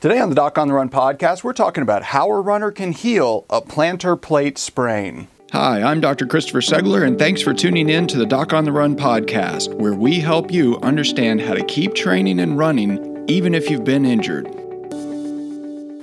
[0.00, 2.92] Today on the Doc on the Run podcast, we're talking about how a runner can
[2.92, 5.28] heal a plantar plate sprain.
[5.52, 6.24] Hi, I'm Dr.
[6.24, 9.92] Christopher Segler, and thanks for tuning in to the Doc on the Run podcast, where
[9.92, 14.46] we help you understand how to keep training and running even if you've been injured.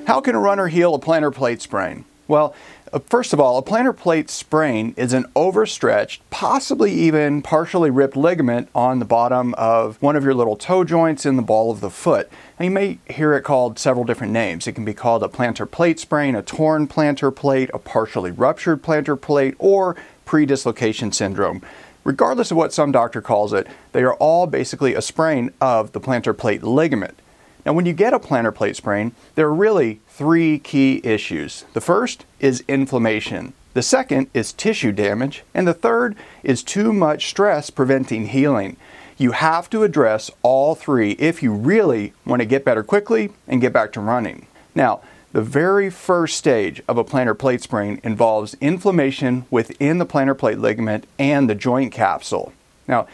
[0.05, 2.05] How can a runner heal a plantar plate sprain?
[2.27, 2.53] Well,
[2.93, 8.15] Uh, first of all, a plantar plate sprain is an overstretched, possibly even partially ripped
[8.15, 11.81] ligament on the bottom of one of your little toe joints in the ball of
[11.81, 12.29] the foot.
[12.59, 14.67] Now, you may hear it called several different names.
[14.67, 18.81] It can be called a plantar plate sprain, a torn plantar plate, a partially ruptured
[18.83, 21.61] plantar plate, or predislocation syndrome.
[22.05, 25.99] Regardless of what some doctor calls it, they are all basically a sprain of the
[25.99, 27.19] plantar plate ligament.
[27.65, 31.63] Now, when you get a plantar plate sprain, there are really three key issues.
[31.73, 33.53] The first is inflammation.
[33.75, 35.43] The second is tissue damage.
[35.53, 38.77] And the third is too much stress preventing healing.
[39.19, 43.61] You have to address all three if you really want to get better quickly and
[43.61, 44.47] get back to running.
[44.73, 45.01] Now,
[45.33, 50.57] the very first stage of a plantar plate sprain involves inflammation within the plantar plate
[50.57, 52.53] ligament and the joint capsule.
[52.87, 53.05] Now,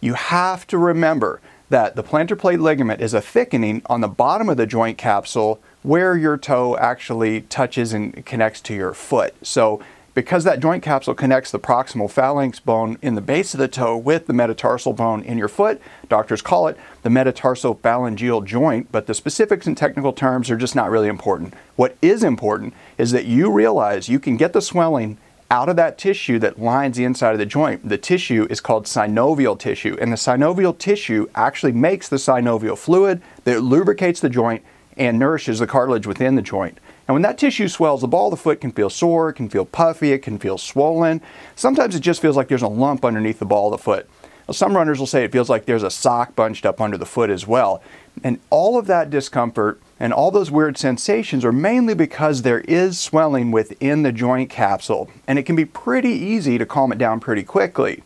[0.00, 4.48] you have to remember that the plantar plate ligament is a thickening on the bottom
[4.48, 9.32] of the joint capsule where your toe actually touches and connects to your foot.
[9.40, 9.80] So,
[10.14, 13.96] because that joint capsule connects the proximal phalanx bone in the base of the toe
[13.96, 19.14] with the metatarsal bone in your foot, doctors call it the metatarsophalangeal joint, but the
[19.14, 21.54] specifics and technical terms are just not really important.
[21.76, 25.18] What is important is that you realize you can get the swelling
[25.52, 27.88] out of that tissue that lines the inside of the joint.
[27.88, 33.22] The tissue is called synovial tissue, and the synovial tissue actually makes the synovial fluid
[33.44, 34.64] that lubricates the joint
[34.96, 36.78] and nourishes the cartilage within the joint.
[37.06, 39.48] And when that tissue swells, the ball of the foot can feel sore, it can
[39.48, 41.20] feel puffy, it can feel swollen.
[41.54, 44.08] Sometimes it just feels like there's a lump underneath the ball of the foot.
[44.46, 47.06] Well, some runners will say it feels like there's a sock bunched up under the
[47.06, 47.82] foot as well.
[48.22, 52.98] And all of that discomfort and all those weird sensations are mainly because there is
[52.98, 57.18] swelling within the joint capsule, and it can be pretty easy to calm it down
[57.18, 58.02] pretty quickly.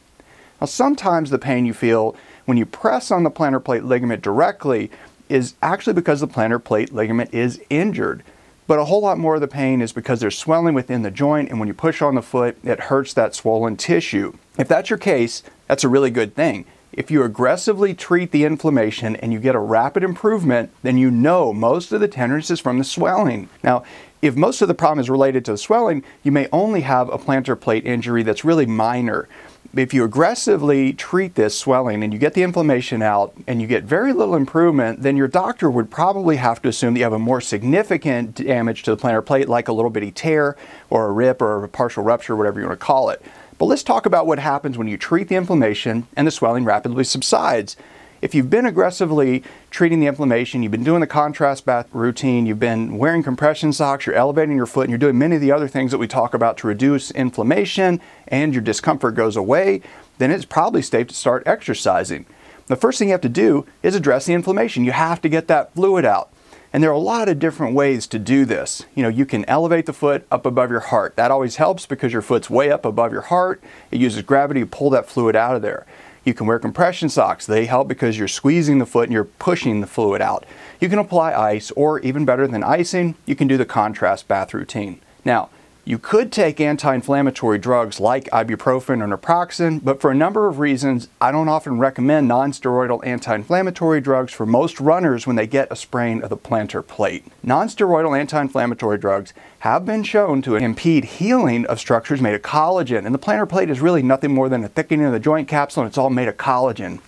[0.61, 4.91] Now, sometimes the pain you feel when you press on the plantar plate ligament directly
[5.31, 8.23] is actually because the plantar plate ligament is injured.
[8.67, 11.51] But a whole lot more of the pain is because there's swelling within the joint,
[11.51, 14.33] and when you push on the foot, it hurts that swollen tissue.
[14.59, 16.67] If that's your case, that's a really good thing.
[16.93, 21.53] If you aggressively treat the inflammation and you get a rapid improvement, then you know
[21.53, 23.49] most of the tenderness is from the swelling.
[23.63, 23.85] Now,
[24.23, 27.19] if most of the problem is related to the swelling, you may only have a
[27.19, 29.29] plantar plate injury that's really minor.
[29.77, 33.85] If you aggressively treat this swelling and you get the inflammation out and you get
[33.85, 37.21] very little improvement, then your doctor would probably have to assume that you have a
[37.21, 40.57] more significant damage to the plantar plate, like a little bitty tear
[40.89, 43.23] or a rip or a partial rupture, whatever you want to call it.
[43.59, 47.05] But let's talk about what happens when you treat the inflammation and the swelling rapidly
[47.05, 47.77] subsides.
[48.23, 52.61] If you've been aggressively treating the inflammation, you've been doing the contrast bath routine, you've
[52.61, 55.69] been wearing compression socks, you're elevating your foot, and you're doing many of the other
[55.69, 57.99] things that we talk about to reduce inflammation
[58.29, 59.81] and your discomfort goes away,
[60.19, 62.27] then it's probably safe to start exercising.
[62.67, 64.85] The first thing you have to do is address the inflammation.
[64.85, 66.31] You have to get that fluid out.
[66.73, 68.85] And there are a lot of different ways to do this.
[68.95, 71.17] You know, you can elevate the foot up above your heart.
[71.17, 73.61] That always helps because your foot's way up above your heart.
[73.91, 75.85] It uses gravity to pull that fluid out of there.
[76.25, 77.47] You can wear compression socks.
[77.47, 80.45] They help because you're squeezing the foot and you're pushing the fluid out.
[80.81, 84.53] You can apply ice, or even better than icing, you can do the contrast bath
[84.53, 85.01] routine.
[85.25, 85.51] Now,
[85.91, 90.61] you could take anti inflammatory drugs like ibuprofen or naproxen, but for a number of
[90.61, 95.49] reasons, I don't often recommend non steroidal anti inflammatory drugs for most runners when they
[95.49, 97.25] get a sprain of the plantar plate.
[97.43, 102.43] Non steroidal anti inflammatory drugs have been shown to impede healing of structures made of
[102.43, 105.49] collagen, and the plantar plate is really nothing more than a thickening of the joint
[105.49, 107.01] capsule, and it's all made of collagen.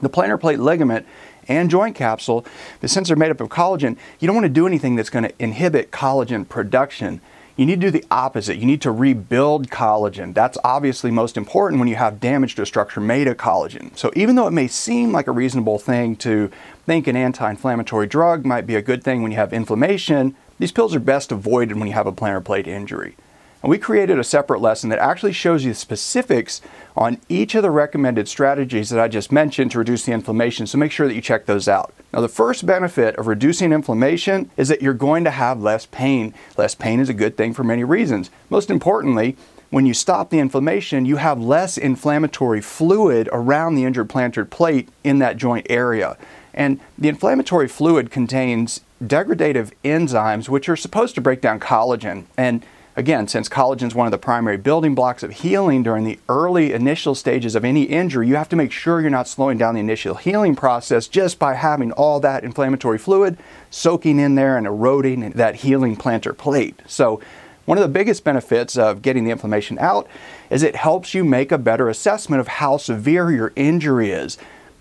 [0.00, 1.06] The plantar plate ligament
[1.46, 2.44] and joint capsule,
[2.80, 5.28] but since they're made up of collagen, you don't want to do anything that's going
[5.28, 7.20] to inhibit collagen production.
[7.60, 8.56] You need to do the opposite.
[8.56, 10.32] You need to rebuild collagen.
[10.32, 13.94] That's obviously most important when you have damage to a structure made of collagen.
[13.98, 16.50] So, even though it may seem like a reasonable thing to
[16.86, 20.72] think an anti inflammatory drug might be a good thing when you have inflammation, these
[20.72, 23.14] pills are best avoided when you have a plantar plate injury.
[23.62, 26.62] And we created a separate lesson that actually shows you the specifics
[26.96, 30.78] on each of the recommended strategies that I just mentioned to reduce the inflammation, so
[30.78, 31.92] make sure that you check those out.
[32.12, 36.34] Now, the first benefit of reducing inflammation is that you're going to have less pain.
[36.56, 38.30] Less pain is a good thing for many reasons.
[38.48, 39.36] Most importantly,
[39.68, 44.88] when you stop the inflammation, you have less inflammatory fluid around the injured plantar plate
[45.04, 46.16] in that joint area.
[46.52, 52.24] And the inflammatory fluid contains degradative enzymes which are supposed to break down collagen.
[52.36, 52.64] And
[53.00, 56.74] Again, since collagen is one of the primary building blocks of healing during the early
[56.74, 59.80] initial stages of any injury, you have to make sure you're not slowing down the
[59.80, 63.38] initial healing process just by having all that inflammatory fluid
[63.70, 66.78] soaking in there and eroding that healing plantar plate.
[66.86, 67.22] So,
[67.64, 70.06] one of the biggest benefits of getting the inflammation out
[70.50, 74.36] is it helps you make a better assessment of how severe your injury is.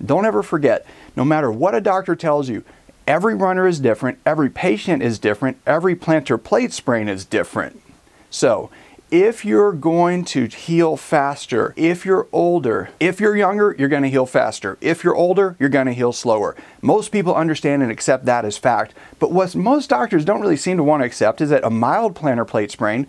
[0.06, 0.86] Don't ever forget,
[1.16, 2.66] no matter what a doctor tells you,
[3.08, 7.82] every runner is different, every patient is different, every plantar plate sprain is different.
[8.30, 8.70] So,
[9.12, 14.10] if you're going to heal faster, if you're older, if you're younger, you're going to
[14.10, 14.78] heal faster.
[14.82, 16.56] If you're older, you're going to heal slower.
[16.82, 18.94] Most people understand and accept that as fact.
[19.18, 22.14] But what most doctors don't really seem to want to accept is that a mild
[22.14, 23.08] plantar plate sprain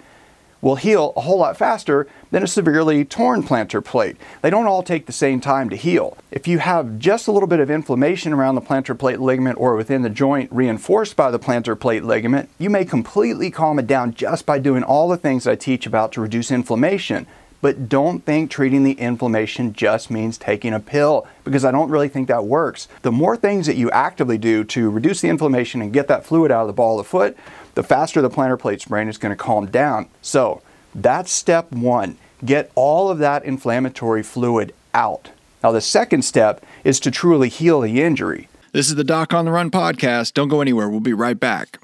[0.63, 4.17] will heal a whole lot faster than a severely torn plantar plate.
[4.43, 6.17] They don't all take the same time to heal.
[6.31, 9.77] If you have just a little bit of inflammation around the plantar plate ligament or
[9.77, 14.15] within the joint reinforced by the plantar plate ligament, you may completely calm it down
[14.15, 17.27] just by doing all the things I teach about to reduce inflammation.
[17.63, 22.09] But don't think treating the inflammation just means taking a pill, because I don't really
[22.09, 22.89] think that works.
[23.03, 26.51] The more things that you actively do to reduce the inflammation and get that fluid
[26.51, 27.37] out of the ball of the foot,
[27.75, 30.09] the faster the plantar plate sprain is going to calm down.
[30.23, 30.63] So
[30.95, 32.19] that's step one.
[32.45, 35.31] Get all of that inflammatory fluid out.
[35.63, 38.49] Now, the second step is to truly heal the injury.
[38.73, 40.33] This is the Doc on the Run podcast.
[40.33, 40.89] Don't go anywhere.
[40.89, 41.79] We'll be right back.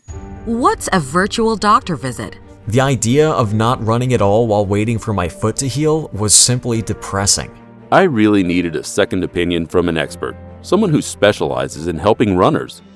[0.46, 2.38] What's a virtual doctor visit?
[2.68, 6.34] The idea of not running at all while waiting for my foot to heal was
[6.34, 7.50] simply depressing.
[7.92, 12.82] I really needed a second opinion from an expert, someone who specializes in helping runners.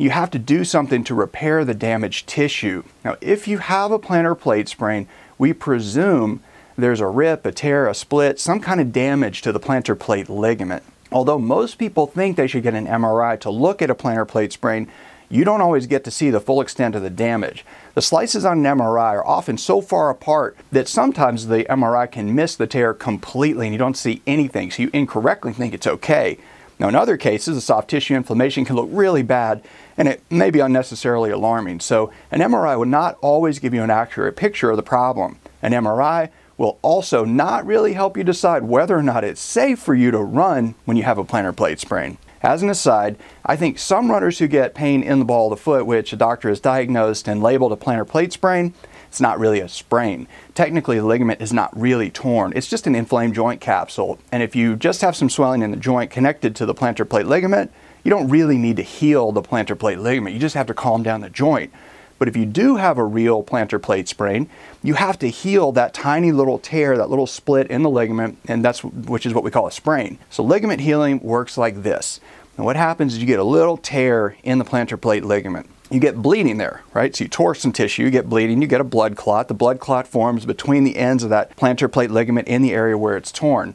[0.00, 2.82] you have to do something to repair the damaged tissue.
[3.04, 5.06] Now, if you have a plantar plate sprain,
[5.36, 6.42] we presume
[6.74, 10.30] there's a rip, a tear, a split, some kind of damage to the plantar plate
[10.30, 10.84] ligament.
[11.12, 14.54] Although most people think they should get an MRI to look at a plantar plate
[14.54, 14.88] sprain,
[15.28, 17.62] you don't always get to see the full extent of the damage.
[17.94, 22.34] The slices on an MRI are often so far apart that sometimes the MRI can
[22.34, 26.38] miss the tear completely and you don't see anything, so you incorrectly think it's okay.
[26.80, 29.62] Now, in other cases, the soft tissue inflammation can look really bad
[29.98, 31.80] and it may be unnecessarily alarming.
[31.80, 35.38] So, an MRI would not always give you an accurate picture of the problem.
[35.60, 39.94] An MRI will also not really help you decide whether or not it's safe for
[39.94, 42.16] you to run when you have a plantar plate sprain.
[42.42, 45.62] As an aside, I think some runners who get pain in the ball of the
[45.62, 48.72] foot, which a doctor has diagnosed and labeled a plantar plate sprain,
[49.08, 50.26] it's not really a sprain.
[50.54, 52.52] Technically, the ligament is not really torn.
[52.56, 54.18] It's just an inflamed joint capsule.
[54.32, 57.26] And if you just have some swelling in the joint connected to the plantar plate
[57.26, 57.72] ligament,
[58.04, 60.32] you don't really need to heal the plantar plate ligament.
[60.32, 61.72] You just have to calm down the joint.
[62.20, 64.48] But if you do have a real plantar plate sprain,
[64.82, 68.62] you have to heal that tiny little tear, that little split in the ligament, and
[68.62, 70.18] that's which is what we call a sprain.
[70.28, 72.20] So ligament healing works like this.
[72.60, 75.66] And what happens is you get a little tear in the plantar plate ligament.
[75.90, 77.16] You get bleeding there, right?
[77.16, 79.48] So you tore some tissue, you get bleeding, you get a blood clot.
[79.48, 82.98] The blood clot forms between the ends of that plantar plate ligament in the area
[82.98, 83.72] where it's torn.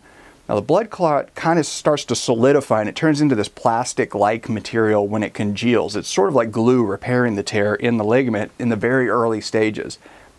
[0.48, 4.14] Now, the blood clot kind of starts to solidify and it turns into this plastic
[4.14, 5.96] like material when it congeals.
[5.96, 9.42] It's sort of like glue repairing the tear in the ligament in the very early
[9.42, 9.98] stages.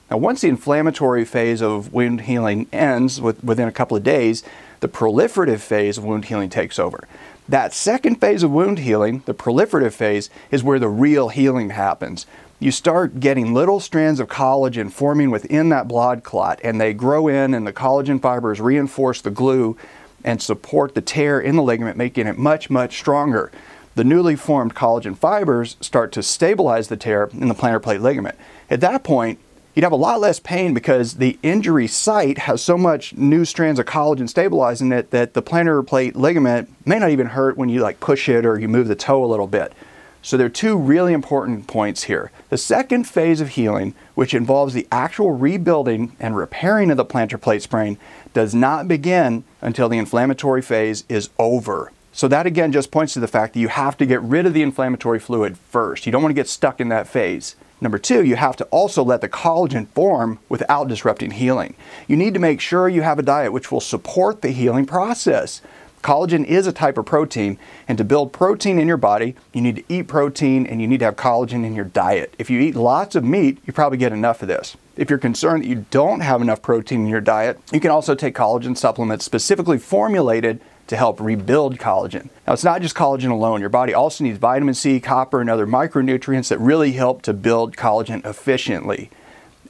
[0.09, 4.45] Now, once the inflammatory phase of wound healing ends with, within a couple of days,
[4.79, 7.09] the proliferative phase of wound healing takes over.
[7.49, 12.27] That second phase of wound healing, the proliferative phase, is where the real healing happens
[12.59, 17.29] you start getting little strands of collagen forming within that blood clot, and they grow
[17.29, 19.77] in, and the collagen fibers reinforce the glue
[20.25, 23.51] and support the tear in the ligament, making it much, much stronger.
[23.95, 28.37] the newly formed collagen fibers start to stabilize the tear in the plantar plate ligament.
[28.69, 29.39] At that point,
[29.77, 33.79] you'd have a lot less pain because the injury site has so much new strands
[33.79, 37.81] of collagen stabilizing it that the plantar plate ligament may not even hurt when you
[37.81, 39.75] like push it or you move the toe a little bit.
[40.23, 42.33] So there are two really important points here.
[42.49, 47.41] The second phase of healing, which involves the actual rebuilding and repairing of the plantar
[47.41, 47.99] plate sprain,
[48.33, 51.93] does not begin until the inflammatory phase is over.
[52.13, 54.55] So that again just points to the fact that you have to get rid of
[54.55, 56.07] the inflammatory fluid first.
[56.07, 57.57] You don't want to get stuck in that phase.
[57.81, 61.75] Number two, you have to also let the collagen form without disrupting healing.
[62.09, 65.61] You need to make sure you have a diet which will support the healing process.
[66.03, 69.77] Collagen is a type of protein, and to build protein in your body, you need
[69.77, 72.33] to eat protein and you need to have collagen in your diet.
[72.39, 74.77] If you eat lots of meat, you probably get enough of this.
[74.97, 78.15] If you're concerned that you don't have enough protein in your diet, you can also
[78.15, 82.29] take collagen supplements specifically formulated to help rebuild collagen.
[82.47, 83.61] Now, it's not just collagen alone.
[83.61, 87.77] Your body also needs vitamin C, copper, and other micronutrients that really help to build
[87.77, 89.11] collagen efficiently.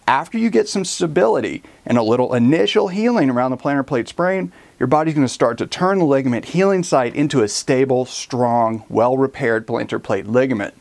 [0.09, 4.53] After you get some stability and a little initial healing around the plantar plate sprain,
[4.79, 8.85] your body's going to start to turn the ligament healing site into a stable, strong,
[8.89, 10.75] well repaired plantar plate ligament.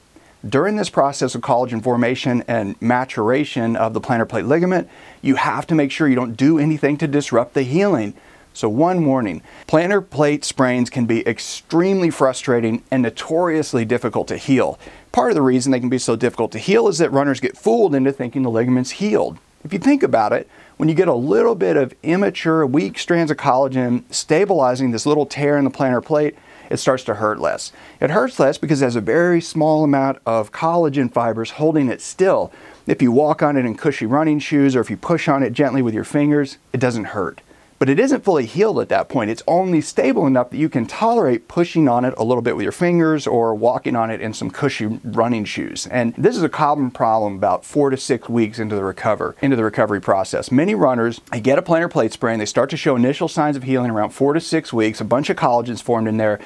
[0.48, 4.88] During this process of collagen formation and maturation of the plantar plate ligament,
[5.24, 8.14] you have to make sure you don't do anything to disrupt the healing.
[8.56, 14.80] So, one warning plantar plate sprains can be extremely frustrating and notoriously difficult to heal.
[15.12, 17.58] Part of the reason they can be so difficult to heal is that runners get
[17.58, 19.40] fooled into thinking the ligament's healed.
[19.66, 20.48] If you think about it,
[20.78, 25.26] when you get a little bit of immature, weak strands of collagen stabilizing this little
[25.26, 26.36] tear in the plantar plate,
[26.70, 27.74] it starts to hurt less.
[28.00, 32.02] It hurts less because it has a very small amount of collagen fibers holding it
[32.02, 32.54] still.
[32.88, 35.52] If you walk on it in cushy running shoes or if you push on it
[35.52, 37.42] gently with your fingers, it doesn't hurt
[37.78, 39.30] but it isn't fully healed at that point.
[39.30, 42.64] It's only stable enough that you can tolerate pushing on it a little bit with
[42.64, 45.88] your fingers or walking on it in some cushy running shoes.
[45.88, 49.56] And this is a common problem about four to six weeks into the recover, into
[49.56, 50.52] the recovery process.
[50.52, 53.64] Many runners, they get a plantar plate sprain, they start to show initial signs of
[53.64, 56.40] healing around four to six weeks, a bunch of collagen's formed in there,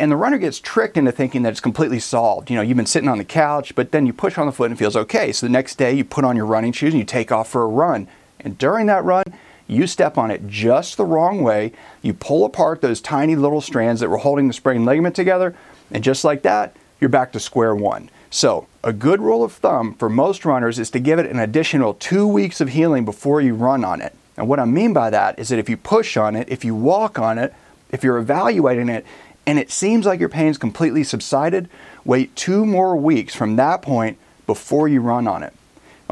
[0.00, 2.48] and the runner gets tricked into thinking that it's completely solved.
[2.48, 4.70] You know, you've been sitting on the couch, but then you push on the foot
[4.70, 5.30] and it feels okay.
[5.30, 7.62] So the next day you put on your running shoes and you take off for
[7.62, 8.08] a run.
[8.40, 9.24] And during that run,
[9.70, 11.72] you step on it just the wrong way,
[12.02, 15.54] you pull apart those tiny little strands that were holding the sprained ligament together,
[15.90, 18.10] and just like that, you're back to square one.
[18.30, 21.94] So, a good rule of thumb for most runners is to give it an additional
[21.94, 24.14] two weeks of healing before you run on it.
[24.36, 26.74] And what I mean by that is that if you push on it, if you
[26.74, 27.52] walk on it,
[27.90, 29.04] if you're evaluating it,
[29.46, 31.68] and it seems like your pain's completely subsided,
[32.04, 35.52] wait two more weeks from that point before you run on it.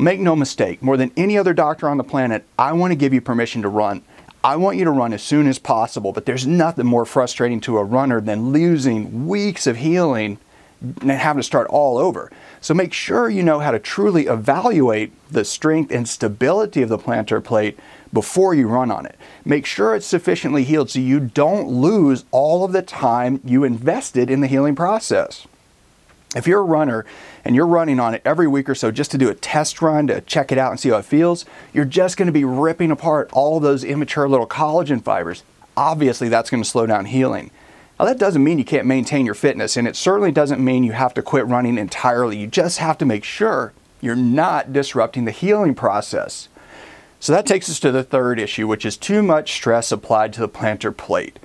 [0.01, 3.13] Make no mistake, more than any other doctor on the planet, I want to give
[3.13, 4.03] you permission to run.
[4.45, 7.79] I want you to run as soon as possible, but there's nothing more frustrating to
[7.79, 10.39] a runner than losing weeks of healing
[10.81, 12.31] and having to start all over.
[12.61, 16.99] So make sure you know how to truly evaluate the strength and stability of the
[16.99, 17.77] plantar plate
[18.13, 19.17] before you run on it.
[19.45, 24.31] Make sure it's sufficiently healed so you don't lose all of the time you invested
[24.31, 25.49] in the healing process.
[26.37, 27.07] If you're a runner
[27.45, 30.07] and you're running on it every week or so just to do a test run
[30.09, 32.91] to check it out and see how it feels, you're just going to be ripping
[32.91, 35.43] apart all those immature little collagen fibers.
[35.77, 37.51] Obviously, that's going to slow down healing.
[37.99, 40.93] Now, that doesn't mean you can't maintain your fitness, and it certainly doesn't mean you
[40.93, 42.37] have to quit running entirely.
[42.37, 46.49] You just have to make sure you're not disrupting the healing process.
[47.21, 50.41] So, that takes us to the third issue, which is too much stress applied to
[50.41, 51.39] the plantar plate.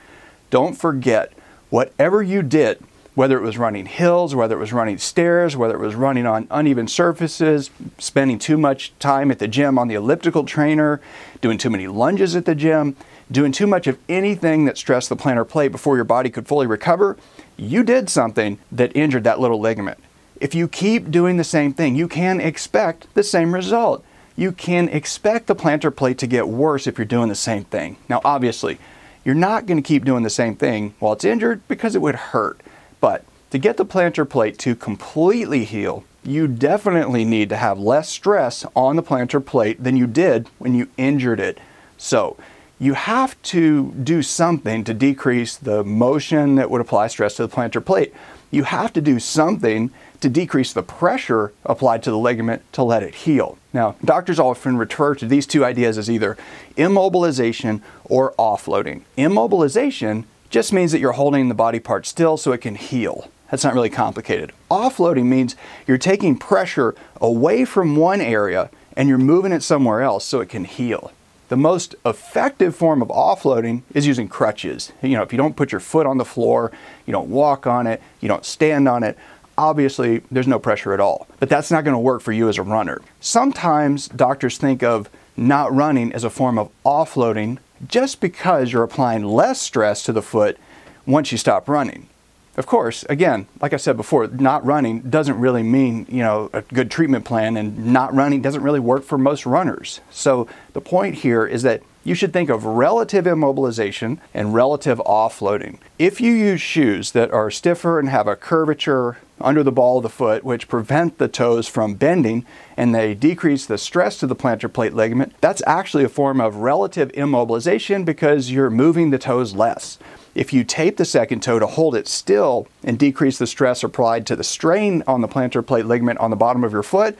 [0.49, 1.31] Don't forget,
[1.69, 2.83] whatever you did
[3.15, 6.47] whether it was running hills, whether it was running stairs, whether it was running on
[6.49, 10.99] uneven surfaces, spending too much time at the gym on the elliptical trainer,
[11.41, 12.95] doing too many lunges at the gym,
[13.31, 16.67] doing too much of anything that stressed the plantar plate before your body could fully
[16.67, 17.15] recover,
[17.55, 19.99] you did something that injured that little ligament.
[20.41, 24.03] If you keep doing the same thing, you can expect the same result.
[24.35, 27.97] You can expect the plantar plate to get worse if you're doing the same thing.
[28.09, 28.79] Now, obviously,
[29.23, 32.15] you're not going to keep doing the same thing while it's injured because it would
[32.15, 32.59] hurt.
[33.03, 38.07] But to get the plantar plate to completely heal, you definitely need to have less
[38.07, 41.59] stress on the plantar plate than you did when you injured it.
[41.97, 42.37] So,
[42.79, 47.53] you have to do something to decrease the motion that would apply stress to the
[47.53, 48.13] plantar plate.
[48.51, 49.91] You have to do something
[50.21, 53.57] to decrease the pressure applied to the ligament to let it heal.
[53.73, 56.37] Now, doctors often refer to these two ideas as either
[56.77, 59.01] immobilization or offloading.
[59.17, 63.27] Immobilization just means that you're holding the body part still so it can heal.
[63.49, 64.51] That's not really complicated.
[64.69, 65.55] Offloading means
[65.87, 70.49] you're taking pressure away from one area and you're moving it somewhere else so it
[70.49, 71.11] can heal.
[71.49, 74.91] The most effective form of offloading is using crutches.
[75.01, 76.71] You know, if you don't put your foot on the floor,
[77.07, 79.17] you don't walk on it, you don't stand on it,
[79.57, 81.27] obviously there's no pressure at all.
[81.39, 83.01] But that's not going to work for you as a runner.
[83.19, 89.23] Sometimes doctors think of not running as a form of offloading just because you're applying
[89.23, 90.57] less stress to the foot
[91.05, 92.07] once you stop running.
[92.55, 96.61] Of course, again, like I said before, not running doesn't really mean, you know, a
[96.61, 100.01] good treatment plan and not running doesn't really work for most runners.
[100.11, 105.77] So the point here is that you should think of relative immobilization and relative offloading.
[105.97, 110.03] If you use shoes that are stiffer and have a curvature under the ball of
[110.03, 112.45] the foot, which prevent the toes from bending
[112.77, 116.57] and they decrease the stress to the plantar plate ligament, that's actually a form of
[116.57, 119.97] relative immobilization because you're moving the toes less.
[120.35, 124.25] If you tape the second toe to hold it still and decrease the stress applied
[124.27, 127.17] to the strain on the plantar plate ligament on the bottom of your foot,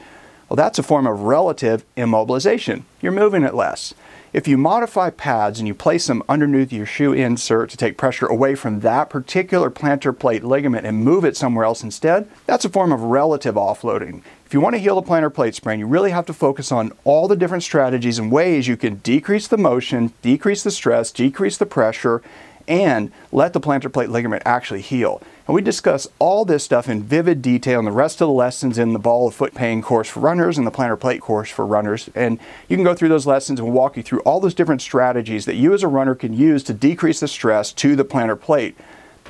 [0.48, 2.82] well, that's a form of relative immobilization.
[3.00, 3.94] You're moving it less.
[4.34, 8.26] If you modify pads and you place them underneath your shoe insert to take pressure
[8.26, 12.68] away from that particular plantar plate ligament and move it somewhere else instead, that's a
[12.68, 14.22] form of relative offloading.
[14.44, 16.90] If you want to heal a plantar plate sprain, you really have to focus on
[17.04, 21.56] all the different strategies and ways you can decrease the motion, decrease the stress, decrease
[21.56, 22.20] the pressure,
[22.68, 25.20] and let the plantar plate ligament actually heal.
[25.46, 28.78] And we discuss all this stuff in vivid detail in the rest of the lessons
[28.78, 31.66] in the ball of foot pain course for runners and the plantar plate course for
[31.66, 32.08] runners.
[32.14, 35.44] And you can go through those lessons and walk you through all those different strategies
[35.44, 38.76] that you as a runner can use to decrease the stress to the plantar plate.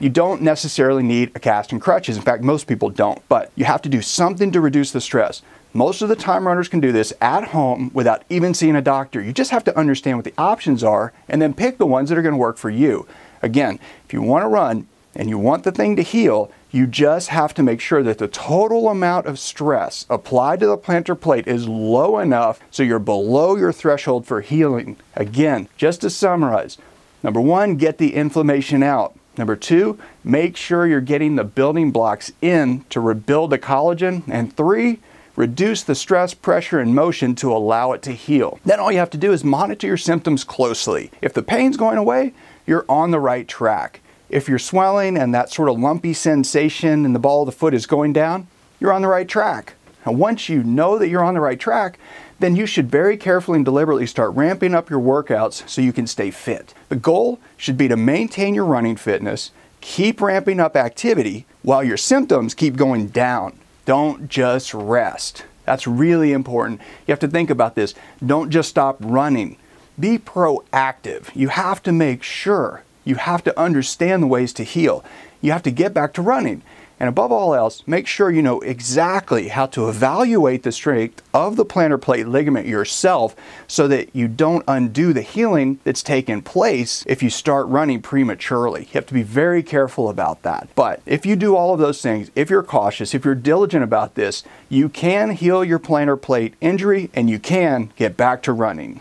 [0.00, 2.16] You don't necessarily need a cast and crutches.
[2.16, 5.42] In fact, most people don't, but you have to do something to reduce the stress.
[5.72, 9.20] Most of the time, runners can do this at home without even seeing a doctor.
[9.20, 12.18] You just have to understand what the options are and then pick the ones that
[12.18, 13.08] are going to work for you.
[13.44, 17.28] Again, if you want to run and you want the thing to heal, you just
[17.28, 21.46] have to make sure that the total amount of stress applied to the plantar plate
[21.46, 24.96] is low enough so you're below your threshold for healing.
[25.14, 26.78] Again, just to summarize
[27.22, 29.14] number one, get the inflammation out.
[29.36, 34.22] Number two, make sure you're getting the building blocks in to rebuild the collagen.
[34.26, 35.00] And three,
[35.36, 38.58] reduce the stress, pressure, and motion to allow it to heal.
[38.64, 41.10] Then all you have to do is monitor your symptoms closely.
[41.20, 42.32] If the pain's going away,
[42.66, 44.00] you're on the right track.
[44.28, 47.74] If you're swelling and that sort of lumpy sensation in the ball of the foot
[47.74, 48.46] is going down,
[48.80, 49.74] you're on the right track.
[50.04, 51.98] And once you know that you're on the right track,
[52.40, 56.06] then you should very carefully and deliberately start ramping up your workouts so you can
[56.06, 56.74] stay fit.
[56.88, 59.50] The goal should be to maintain your running fitness,
[59.80, 63.58] keep ramping up activity while your symptoms keep going down.
[63.84, 65.44] Don't just rest.
[65.64, 66.80] That's really important.
[67.06, 67.94] You have to think about this.
[68.24, 69.56] Don't just stop running
[69.98, 71.34] be proactive.
[71.34, 72.82] You have to make sure.
[73.04, 75.04] You have to understand the ways to heal.
[75.40, 76.62] You have to get back to running.
[77.00, 81.56] And above all else, make sure you know exactly how to evaluate the strength of
[81.56, 83.34] the plantar plate ligament yourself
[83.66, 88.82] so that you don't undo the healing that's taken place if you start running prematurely.
[88.82, 90.68] You have to be very careful about that.
[90.76, 94.14] But if you do all of those things, if you're cautious, if you're diligent about
[94.14, 99.00] this, you can heal your plantar plate injury and you can get back to running.